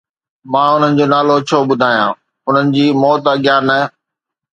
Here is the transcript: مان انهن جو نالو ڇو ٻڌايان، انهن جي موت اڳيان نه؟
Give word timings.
مان 0.51 0.67
انهن 0.75 0.91
جو 0.97 1.05
نالو 1.13 1.35
ڇو 1.47 1.57
ٻڌايان، 1.69 2.11
انهن 2.47 2.65
جي 2.75 2.85
موت 3.01 3.21
اڳيان 3.33 3.61
نه؟ 3.69 3.79